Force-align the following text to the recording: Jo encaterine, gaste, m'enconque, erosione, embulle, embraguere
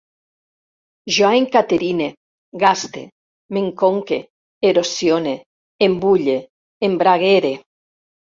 Jo 1.17 1.27
encaterine, 1.39 2.07
gaste, 2.63 3.03
m'enconque, 3.57 4.19
erosione, 4.71 5.35
embulle, 5.91 6.39
embraguere 6.91 7.55